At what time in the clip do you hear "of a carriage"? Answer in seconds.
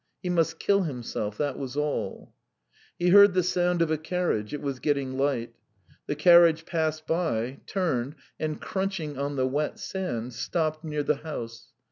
3.83-4.51